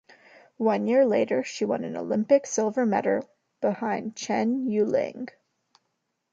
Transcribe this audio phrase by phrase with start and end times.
[0.57, 3.29] One year later she won an Olympic silver medal
[3.61, 5.27] behind Chen Yueling.